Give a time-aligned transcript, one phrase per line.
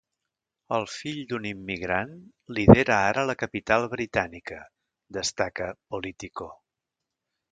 [0.77, 2.15] El fill d’un immigrant
[2.59, 4.59] lidera ara la capital britànica’,
[5.21, 6.49] destaca ‘Politico’.